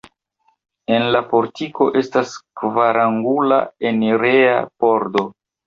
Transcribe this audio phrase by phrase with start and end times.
[0.95, 3.63] En la portiko estas kvarangula
[3.93, 5.29] enireja pordo.